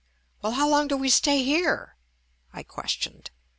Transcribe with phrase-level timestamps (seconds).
[0.41, 1.95] "Well, how long do we stay here?"
[2.51, 3.27] I ques tioned.